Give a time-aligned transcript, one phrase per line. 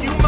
[0.00, 0.21] you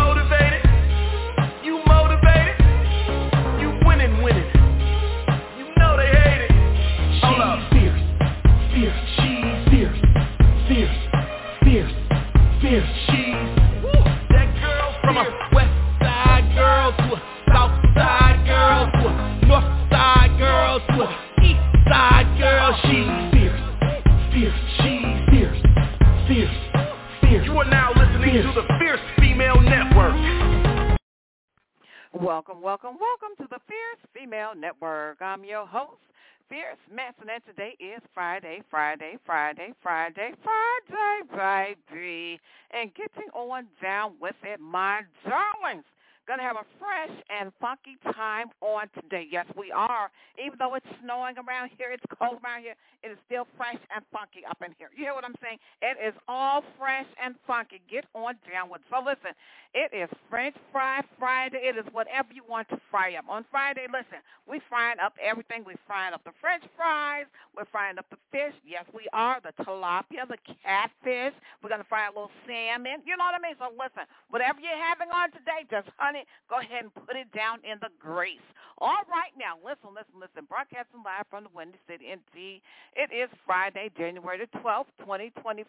[32.75, 35.23] welcome, welcome to the Fierce Female Network.
[35.23, 36.03] I'm your host,
[36.49, 42.41] Fierce Manson, and today is Friday, Friday, Friday, Friday, Friday, baby.
[42.73, 45.85] And getting on down with it, my darlings.
[46.27, 49.29] Going to have a fresh and funky time on today.
[49.31, 50.09] Yes, we are.
[50.41, 52.73] Even though it's snowing around here, it's cold around here,
[53.05, 54.89] it is still fresh and funky up in here.
[54.97, 55.59] You hear what I'm saying?
[55.85, 57.85] It is all fresh and funky.
[57.93, 58.89] Get on down with it.
[58.89, 59.37] So listen,
[59.77, 61.61] it is French Fry Friday.
[61.61, 63.29] It is whatever you want to fry up.
[63.29, 65.61] On Friday, listen, we frying up everything.
[65.61, 67.29] We frying up the French fries.
[67.53, 68.57] We're frying up the fish.
[68.65, 69.45] Yes, we are.
[69.45, 71.37] The tilapia, the catfish.
[71.61, 73.05] We're going to fry a little salmon.
[73.05, 73.61] You know what I mean?
[73.61, 77.17] So listen, whatever you're having on today, just hunt want it, go ahead and put
[77.17, 78.43] it down in the grace.
[78.79, 80.47] All right now, listen, listen, listen.
[80.49, 82.63] Broadcasting live from the Windy City NT.
[82.95, 85.67] It is Friday, January the 12th, 2024.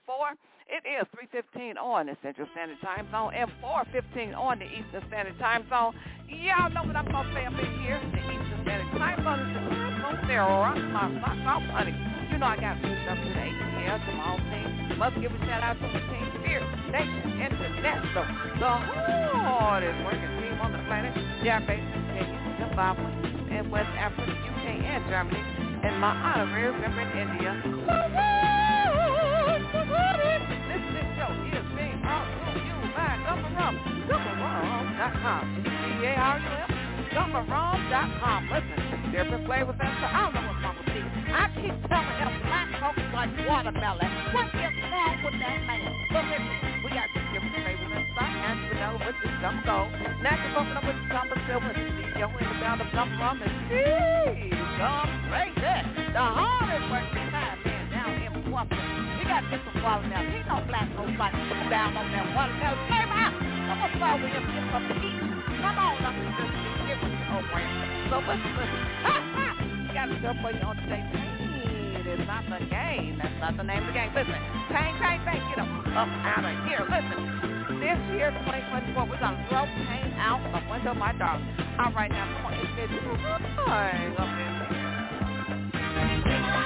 [0.65, 5.37] It is 3.15 on the Central Standard Time Zone and 4.15 on the Eastern Standard
[5.37, 5.93] Time Zone.
[6.25, 8.01] Y'all know what I'm going to say up in here.
[8.09, 10.25] The Eastern Standard Time Zone is the Crystal
[10.89, 11.93] My, my, my, honey.
[12.33, 13.53] You know I got to up today.
[13.85, 14.97] Yeah, tomorrow thing.
[14.97, 16.65] Must give a shout out to the team here.
[16.89, 18.25] Thank you, International.
[18.57, 19.24] The whole
[19.55, 21.15] hardest working team on the planet.
[21.43, 23.07] They are based in Kenya, Zimbabwe,
[23.55, 25.39] and West Africa, UK, and Germany.
[25.83, 27.51] And my honorary member in India.
[30.75, 33.15] This show is being brought to you by
[38.51, 41.01] Listen, they've been playing I don't know what's wrong with me.
[41.31, 44.11] I keep telling him black folks like watermelon.
[44.35, 45.95] What is wrong with that man?
[46.11, 46.64] But
[49.05, 49.85] with the gumbo.
[50.25, 52.89] Now you're bumping up with the gumbo still with the CEO in the round of
[52.89, 54.57] gum rum and cheese.
[55.29, 55.77] Crazy.
[56.09, 58.81] The hardest working time man down in Boston.
[59.21, 60.25] He got different wallet now.
[60.25, 61.31] He no black robot
[61.69, 62.55] down on that water.
[62.57, 63.13] Now, came.
[63.13, 65.21] I'm going to start with him get some heat.
[65.61, 68.09] Come on up gonna get him the old man.
[68.09, 69.47] So ha ha.
[69.85, 70.77] He got to go on your own.
[72.05, 73.19] It's not the game.
[73.21, 74.09] That's not the name of the game.
[74.15, 74.39] Listen,
[74.71, 76.85] Tang Tang Tang, get him up out of here.
[76.87, 77.54] Listen,
[77.85, 81.45] this year, 2024, we're going to throw pain out the window, my darling.
[81.77, 82.89] All right, now, point this.
[86.49, 86.64] Good.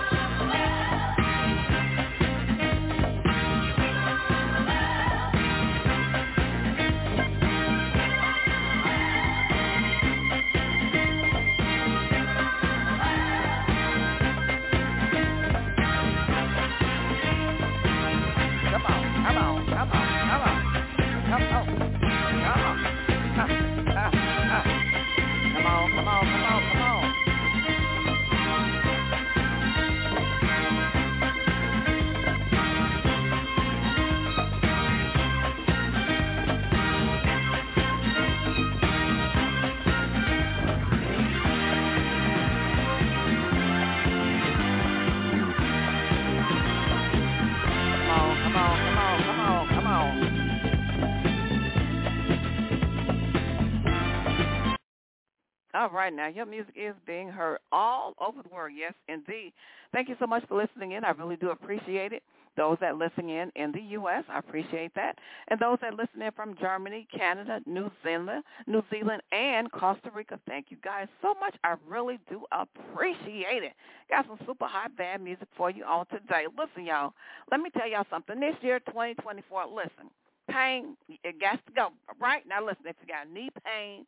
[55.80, 58.74] All right, now your music is being heard all over the world.
[58.78, 59.54] Yes, indeed.
[59.94, 61.06] Thank you so much for listening in.
[61.06, 62.22] I really do appreciate it.
[62.58, 65.18] Those that listen in in the U.S., I appreciate that.
[65.48, 70.38] And those that listen in from Germany, Canada, New Zealand, New Zealand, and Costa Rica,
[70.50, 71.56] thank you guys so much.
[71.64, 73.72] I really do appreciate it.
[74.10, 76.44] Got some super hot bad music for you all today.
[76.58, 77.14] Listen, y'all,
[77.52, 78.38] let me tell y'all something.
[78.38, 80.12] This year, 2024, listen
[80.52, 81.90] pain, it got to go.
[82.20, 84.06] Right now, listen, if you got knee pain,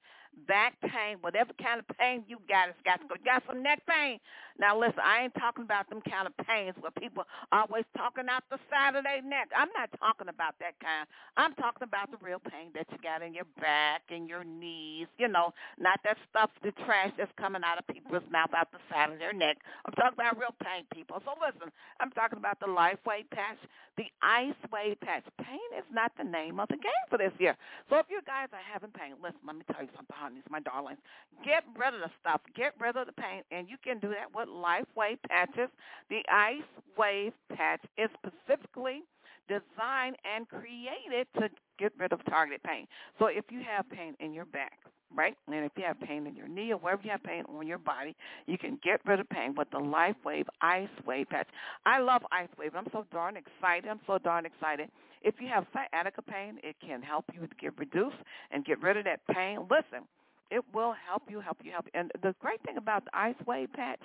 [0.47, 3.15] back pain, whatever kind of pain you got, it's got to go.
[3.19, 4.19] You got some neck pain.
[4.59, 8.43] Now, listen, I ain't talking about them kind of pains where people always talking out
[8.51, 9.49] the side of their neck.
[9.55, 11.07] I'm not talking about that kind.
[11.38, 15.07] I'm talking about the real pain that you got in your back and your knees,
[15.17, 18.79] you know, not that stuff, the trash that's coming out of people's mouth out the
[18.91, 19.57] side of their neck.
[19.85, 21.21] I'm talking about real pain, people.
[21.25, 23.59] So listen, I'm talking about the LifeWave patch,
[23.97, 25.23] the Ice Wave patch.
[25.41, 27.57] Pain is not the name of the game for this year.
[27.89, 30.60] So if you guys are having pain, listen, let me tell you something, honey, my
[30.62, 31.00] darlings.
[31.44, 32.42] Get rid of the stuff.
[32.56, 33.44] Get rid of the pain.
[33.51, 35.69] And you can do that with LifeWave patches.
[36.10, 39.04] The Ice Wave patch is specifically
[39.48, 41.50] designed and created to
[41.81, 42.86] get rid of targeted pain.
[43.18, 44.78] So if you have pain in your back,
[45.13, 45.36] right?
[45.48, 47.80] And if you have pain in your knee or wherever you have pain on your
[47.80, 51.48] body, you can get rid of pain with the LifeWave Ice Wave patch.
[51.86, 52.72] I love Ice Wave.
[52.75, 53.89] I'm so darn excited.
[53.89, 54.89] I'm so darn excited.
[55.24, 58.16] If you have sciatica pain, it can help you get reduced
[58.51, 59.60] and get rid of that pain.
[59.69, 60.07] Listen,
[60.51, 61.92] it will help you, help you, help you.
[62.00, 64.01] And the great thing about the Ice Wave patch,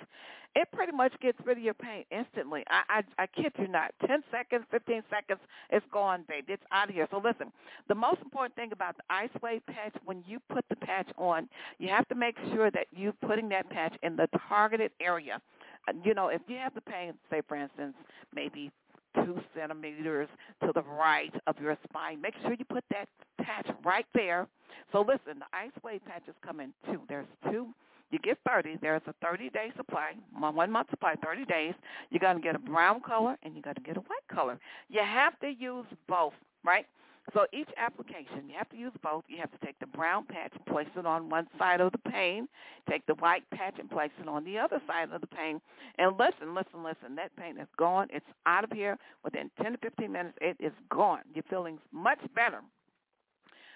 [0.55, 2.63] it pretty much gets rid of your pain instantly.
[2.69, 3.91] I, I, I kid you not.
[4.07, 5.39] 10 seconds, 15 seconds,
[5.69, 6.53] it's gone, baby.
[6.53, 7.07] It's out of here.
[7.11, 7.51] So listen,
[7.89, 11.49] the most important thing about the Ice Wave patch, when you put the patch on,
[11.77, 15.41] you have to make sure that you're putting that patch in the targeted area.
[15.87, 17.93] Uh, you know, if you have the pain, say for instance,
[18.33, 18.71] maybe
[19.15, 20.29] two centimeters
[20.63, 22.21] to the right of your spine.
[22.21, 23.07] Make sure you put that
[23.41, 24.47] patch right there.
[24.91, 27.01] So listen, the ice wave patches come in two.
[27.07, 27.67] There's two.
[28.09, 28.77] You get 30.
[28.81, 31.73] There's a 30-day supply, one month supply, 30 days.
[32.09, 34.59] You're going to get a brown color and you're going to get a white color.
[34.89, 36.33] You have to use both,
[36.63, 36.85] right?
[37.33, 39.25] So each application, you have to use both.
[39.27, 41.97] You have to take the brown patch and place it on one side of the
[42.09, 42.47] pain.
[42.89, 45.59] Take the white patch and place it on the other side of the pain.
[45.97, 47.15] And listen, listen, listen.
[47.15, 48.07] That pain is gone.
[48.11, 50.37] It's out of here within 10 to 15 minutes.
[50.39, 51.21] It is gone.
[51.33, 52.61] You're feeling much better.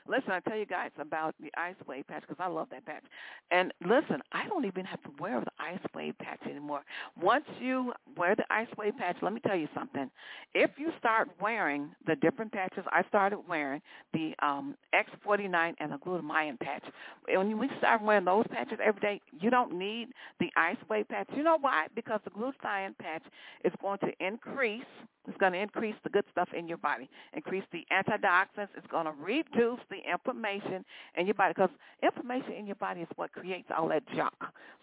[0.08, 3.04] Listen, I tell you guys about the Ice Wave patch because I love that patch.
[3.52, 6.82] And listen, I don't even have to wear the Ice Wave patch anymore.
[7.20, 10.10] Once you wear the Ice Wave patch, let me tell you something.
[10.54, 13.82] If you start wearing the different patches, I started wearing
[14.14, 16.84] the um, X49 and the glutamine patch.
[17.28, 20.10] When we start wearing those patches every day, you don't need
[20.40, 21.30] the Ice Wave patch.
[21.36, 21.88] You know why?
[21.96, 23.24] Because the glutathione patch
[23.64, 24.84] is going to increase–
[25.28, 28.70] it's going to increase the good stuff in your body, increase the antioxidants.
[28.76, 30.84] It's going to reduce the inflammation
[31.16, 31.70] in your body because
[32.02, 34.34] inflammation in your body is what creates all that junk.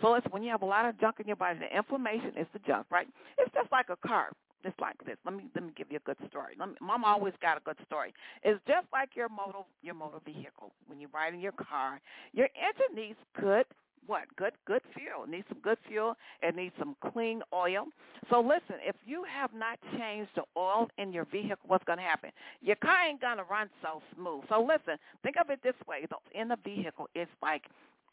[0.00, 2.46] So it's when you have a lot of junk in your body, the inflammation is
[2.52, 3.08] the junk, right?
[3.38, 4.30] It's just like a car.
[4.64, 5.16] It's like this.
[5.24, 6.54] Let me let me give you a good story.
[6.58, 8.12] Let Me, Mom always got a good story.
[8.42, 10.72] It's just like your motor your motor vehicle.
[10.86, 12.00] When you're riding your car,
[12.32, 13.66] your engine needs good
[14.08, 14.24] what?
[14.36, 15.24] Good good fuel.
[15.24, 16.14] It needs some good fuel.
[16.42, 17.86] It needs some clean oil.
[18.30, 22.04] So listen, if you have not changed the oil in your vehicle, what's going to
[22.04, 22.30] happen?
[22.60, 24.42] Your car ain't going to run so smooth.
[24.48, 26.06] So listen, think of it this way.
[26.34, 27.62] In the vehicle, it's like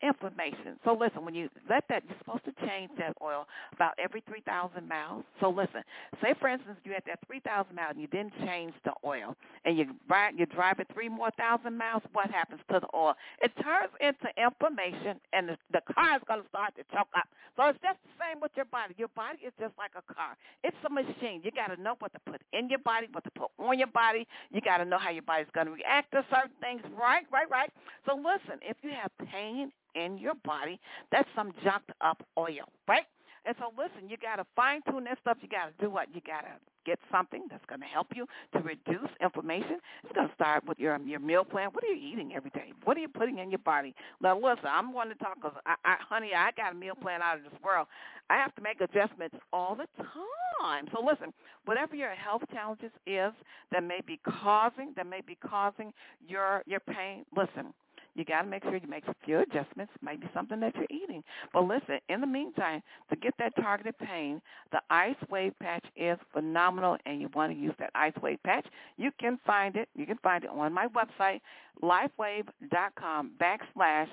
[0.05, 0.77] inflammation.
[0.85, 4.87] So listen, when you let that, you're supposed to change that oil about every 3,000
[4.87, 5.23] miles.
[5.39, 5.81] So listen,
[6.21, 9.35] say for instance you had that 3,000 miles and you didn't change the oil
[9.65, 13.15] and you ride, you drive it three more thousand miles, what happens to the oil?
[13.41, 17.27] It turns into inflammation and the, the car is going to start to choke up.
[17.57, 18.93] So it's just the same with your body.
[18.97, 20.35] Your body is just like a car.
[20.63, 21.41] It's a machine.
[21.43, 23.87] You got to know what to put in your body, what to put on your
[23.87, 24.27] body.
[24.51, 26.81] You got to know how your body's going to react to certain things.
[26.99, 27.71] Right, right, right.
[28.05, 30.79] So listen, if you have pain in your body,
[31.11, 33.05] that's some junked up oil, right?
[33.45, 35.37] And so listen, you got to fine tune that stuff.
[35.41, 36.07] You got to do what?
[36.13, 36.53] You got to
[36.85, 39.77] get something that's going to help you to reduce inflammation.
[40.03, 41.69] It's going to start with your your meal plan.
[41.71, 42.73] What are you eating every day?
[42.83, 43.93] What are you putting in your body?
[44.21, 47.21] Now listen, I'm going to talk because, I, I, honey, I got a meal plan
[47.21, 47.87] out of this world.
[48.29, 50.87] I have to make adjustments all the time.
[50.91, 51.31] So listen,
[51.65, 53.31] whatever your health challenges is
[53.71, 55.93] that may be causing that may be causing
[56.27, 57.73] your your pain, listen
[58.15, 59.91] you got to make sure you make a few adjustments.
[60.01, 61.23] Maybe something that you're eating.
[61.53, 64.41] But listen, in the meantime, to get that targeted pain,
[64.71, 68.65] the Ice Wave patch is phenomenal, and you want to use that Ice Wave patch.
[68.97, 69.89] You can find it.
[69.95, 71.41] You can find it on my website,
[71.83, 74.07] lifewave.com backslash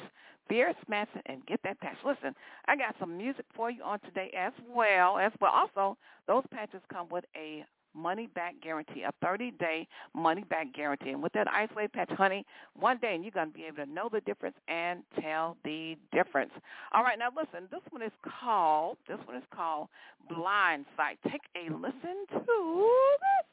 [0.48, 1.96] Fierce Manson and get that patch.
[2.04, 2.34] Listen,
[2.66, 5.16] I got some music for you on today as well.
[5.18, 5.96] As well, also
[6.26, 11.10] those patches come with a money back guarantee, a 30-day money back guarantee.
[11.10, 12.44] And with that Ice Wave patch, honey,
[12.78, 15.96] one day and you're going to be able to know the difference and tell the
[16.12, 16.52] difference.
[16.92, 19.88] All right, now listen, this one is called, this one is called
[20.28, 21.18] Blind Sight.
[21.30, 22.88] Take a listen to
[23.20, 23.51] this.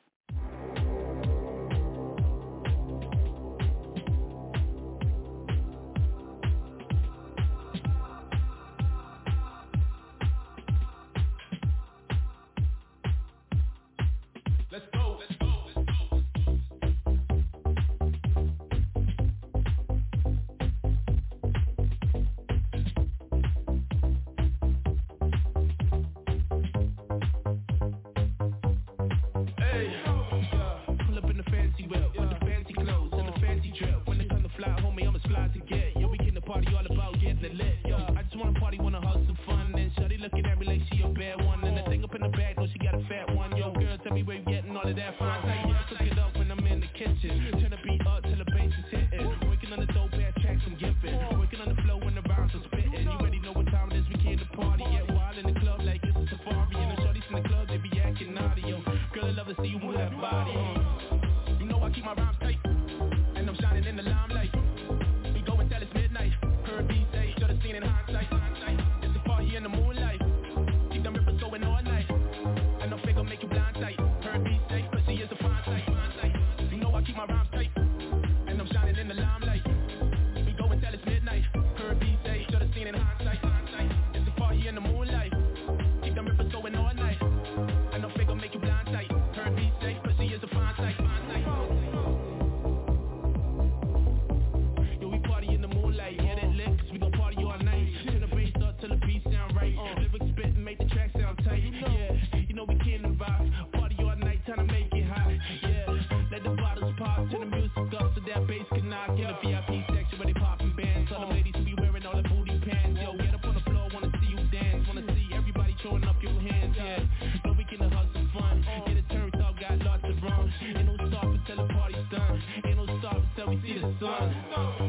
[123.57, 124.88] see the sun.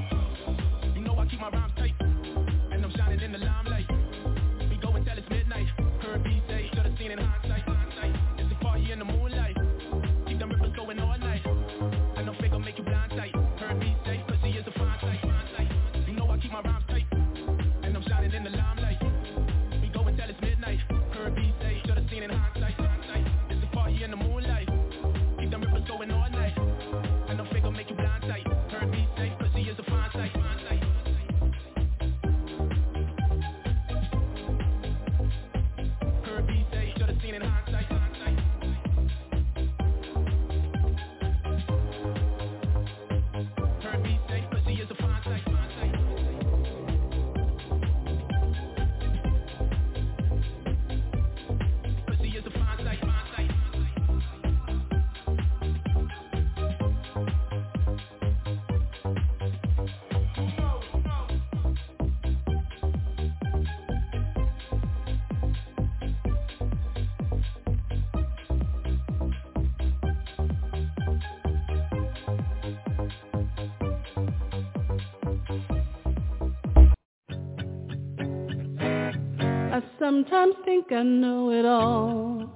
[80.10, 82.50] Sometimes think I know it all.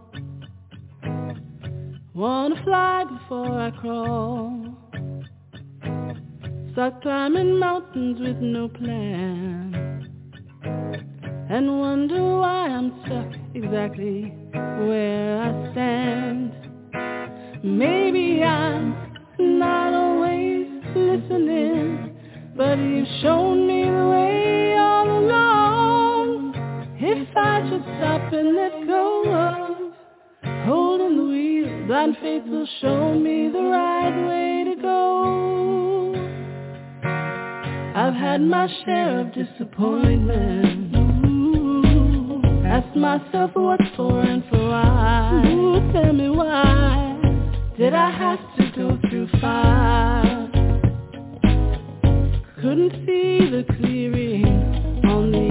[2.13, 4.77] Wanna fly before I crawl.
[6.73, 10.11] Start climbing mountains with no plan.
[11.49, 14.35] And wonder why I'm stuck exactly
[14.89, 16.51] where I stand.
[17.63, 18.97] Maybe I'm
[19.39, 22.17] not always listening,
[22.57, 24.34] but you've shown me the way
[27.99, 29.95] stop and let go of
[30.67, 36.15] holding the wheel, blind faith will show me the right way to go.
[37.97, 40.95] I've had my share of disappointment.
[42.67, 45.43] Ask myself what's for and for why.
[45.47, 47.21] Ooh, tell me why
[47.79, 50.51] did I have to go through fire?
[52.61, 54.47] Couldn't see the clearing
[55.05, 55.44] on the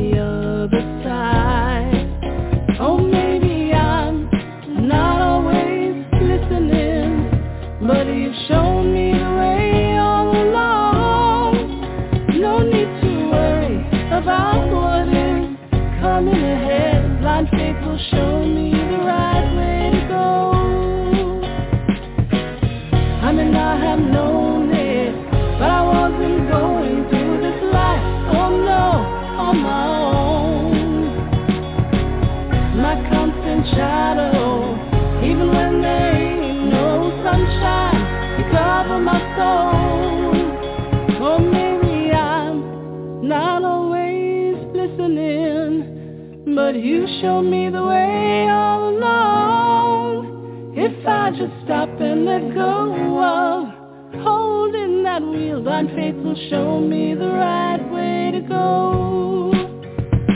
[46.73, 50.73] but you show me the way all along.
[50.75, 56.79] If I just stop and let go of holding that wheel, blind faith will show
[56.79, 59.51] me the right way to go.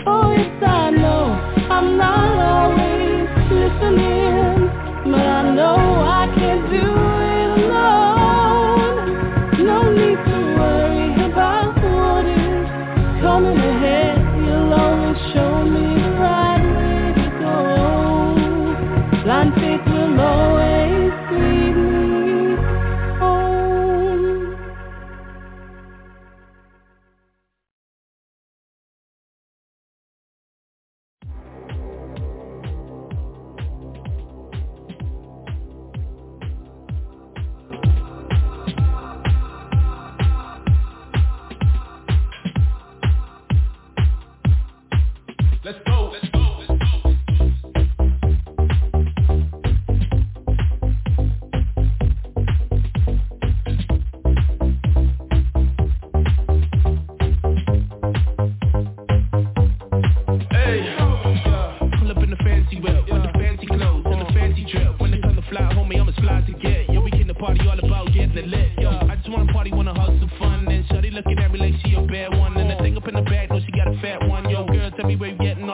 [0.06, 1.24] Oh yes, I know
[1.72, 2.97] I'm not always
[3.96, 4.37] listening,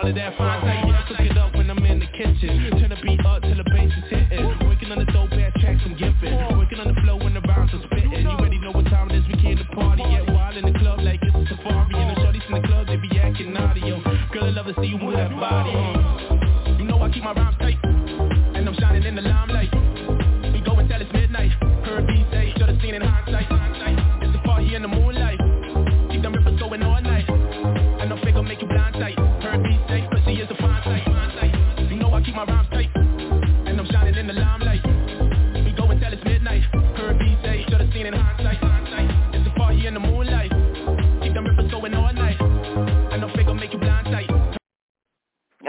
[0.03, 0.93] all of that fine thing.
[1.07, 2.75] Cook it up when I'm in the kitchen.
[2.79, 4.45] Turn the beat up till the bass is hitting.
[4.67, 6.35] Working on the dope ass tracks I'm giving.
[6.57, 8.11] Working on the flow when the rhymes are spitting.
[8.11, 9.27] You already know what time it is.
[9.27, 10.03] We came to party.
[10.03, 11.95] Yet While in the club like it's a safari.
[11.95, 13.81] And the shorties in the club they be acting naughty.
[13.81, 15.71] Yo, girl I love to see you with that body.
[15.71, 16.02] Uh.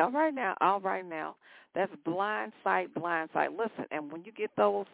[0.04, 1.34] All right now, all right now.
[1.75, 3.52] That's blind sight, blind sight.
[3.52, 4.84] Listen, and when you get those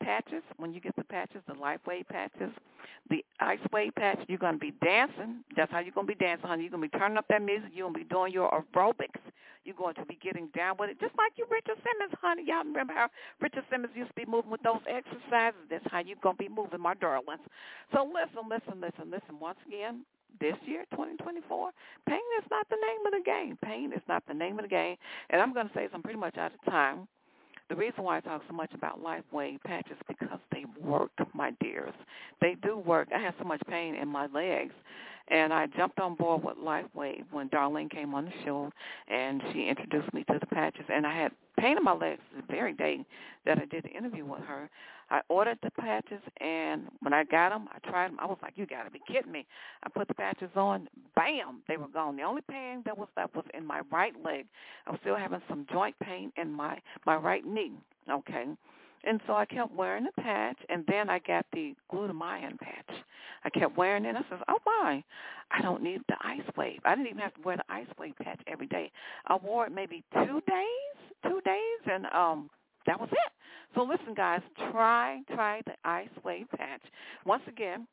[0.00, 2.52] patches, when you get the patches, the LifeWave patches,
[3.10, 5.42] the Ice Wave patch, you're going to be dancing.
[5.56, 6.62] That's how you're going to be dancing, honey.
[6.62, 7.70] You're going to be turning up that music.
[7.74, 9.18] You're going to be doing your aerobics.
[9.64, 12.44] You're going to be getting down with it, just like you, Richard Simmons, honey.
[12.46, 13.08] Y'all remember how
[13.40, 15.58] Richard Simmons used to be moving with those exercises?
[15.70, 17.42] That's how you're going to be moving, my darlings.
[17.92, 19.40] So listen, listen, listen, listen.
[19.40, 20.06] Once again,
[20.40, 21.70] this year, 2024,
[22.08, 23.58] pain is not the name of the game.
[23.64, 24.96] Pain is not the name of the game.
[25.30, 27.08] And I'm going to say I'm pretty much out of time.
[27.68, 31.52] The reason why I talk so much about LifeWave patches is because they work, my
[31.60, 31.94] dears.
[32.40, 33.08] They do work.
[33.14, 34.74] I had so much pain in my legs,
[35.32, 38.70] and I jumped on board with LifeWave when Darlene came on the show,
[39.08, 40.84] and she introduced me to the patches.
[40.92, 43.04] And I had pain in my legs the very day
[43.46, 44.68] that I did the interview with her.
[45.10, 48.18] I ordered the patches, and when I got them, I tried them.
[48.20, 49.46] I was like, "You got to be kidding me!"
[49.82, 52.16] I put the patches on, bam, they were gone.
[52.16, 54.46] The only pain that was left was in my right leg.
[54.86, 57.72] I was still having some joint pain in my my right knee.
[58.10, 58.46] Okay,
[59.04, 62.96] and so I kept wearing the patch, and then I got the glutamine patch.
[63.44, 64.16] I kept wearing it.
[64.16, 65.02] I said, "Oh my,
[65.50, 66.80] I don't need the ice wave.
[66.84, 68.90] I didn't even have to wear the ice wave patch every day.
[69.26, 72.50] I wore it maybe two days, two days, and um."
[72.86, 73.32] that was it.
[73.74, 76.82] So listen, guys, try try the Ice Wave patch.
[77.24, 77.86] Once again,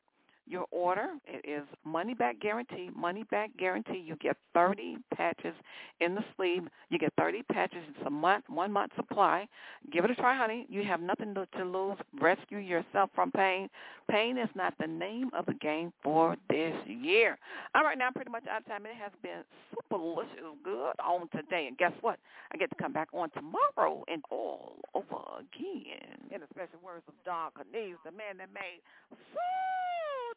[0.50, 1.10] your order.
[1.26, 2.90] It is money back guarantee.
[2.96, 4.04] Money back guarantee.
[4.06, 5.54] You get 30 patches
[6.02, 6.64] in the sleeve.
[6.90, 7.84] You get 30 patches.
[7.90, 9.48] It's a month, one month supply.
[9.92, 10.66] Give it a try, honey.
[10.70, 11.98] You have nothing to, to lose.
[12.20, 13.70] Rescue yourself from pain.
[14.10, 17.38] Pain is not the name of the game for this year.
[17.76, 18.86] All right, now I'm pretty much out of time.
[18.86, 21.68] It has been super delicious, good on today.
[21.68, 22.18] And guess what?
[22.52, 26.18] I get to come back on tomorrow and all over again.
[26.32, 28.82] In the special words of Don Cornelius, the man that made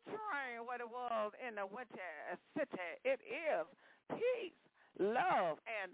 [0.07, 2.79] return what it was in the winter city.
[3.05, 3.67] It is
[4.11, 4.53] peace,
[4.99, 5.93] love, and